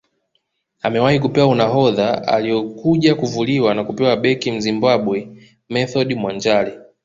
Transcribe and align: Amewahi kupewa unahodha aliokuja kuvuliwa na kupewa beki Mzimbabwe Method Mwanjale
Amewahi 0.81 1.19
kupewa 1.19 1.47
unahodha 1.47 2.27
aliokuja 2.27 3.15
kuvuliwa 3.15 3.75
na 3.75 3.83
kupewa 3.83 4.17
beki 4.17 4.51
Mzimbabwe 4.51 5.29
Method 5.69 6.13
Mwanjale 6.15 6.77